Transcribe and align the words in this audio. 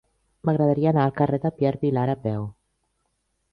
M'agradaria 0.49 0.87
anar 0.91 1.03
al 1.09 1.13
carrer 1.19 1.39
de 1.45 1.53
Pierre 1.61 1.81
Vilar 1.85 2.09
a 2.17 2.19
peu. 2.27 2.51